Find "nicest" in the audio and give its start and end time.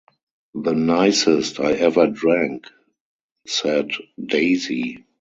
0.73-1.59